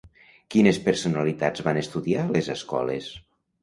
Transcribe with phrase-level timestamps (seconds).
[0.55, 3.17] Quines personalitats van estudiar a Les Escoles?